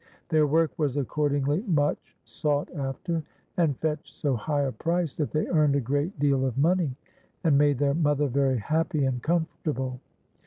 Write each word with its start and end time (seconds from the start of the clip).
Their 0.29 0.47
work 0.47 0.71
was 0.79 0.97
accordingly 0.97 1.61
much 1.67 2.17
sought 2.23 2.73
after, 2.73 3.21
and 3.57 3.77
fetched 3.77 4.15
so 4.15 4.35
high 4.35 4.63
a 4.63 4.71
price 4.71 5.15
that 5.17 5.29
they 5.29 5.45
earned 5.47 5.75
a 5.75 5.79
great 5.79 6.17
deal 6.17 6.43
of 6.43 6.57
money 6.57 6.95
and 7.43 7.55
made 7.55 7.77
their 7.77 7.93
mother 7.93 8.25
ver}' 8.27 8.55
happy 8.55 9.05
and 9.05 9.21
comfortable. 9.21 9.99